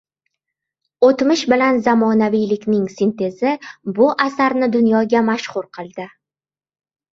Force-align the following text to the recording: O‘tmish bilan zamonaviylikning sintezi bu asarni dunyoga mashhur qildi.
O‘tmish 1.09 1.43
bilan 1.53 1.81
zamonaviylikning 1.87 2.89
sintezi 2.95 3.53
bu 4.01 4.09
asarni 4.27 4.73
dunyoga 4.79 5.25
mashhur 5.31 5.71
qildi. 5.81 6.11